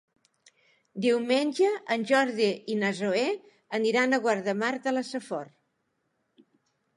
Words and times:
Diumenge 1.05 1.67
en 1.95 2.05
Jordi 2.11 2.47
i 2.77 2.77
na 2.85 2.89
Zoè 3.01 3.27
aniran 3.81 4.13
a 4.13 4.21
Guardamar 4.25 4.71
de 4.89 4.95
la 4.97 5.05
Safor. 5.13 5.53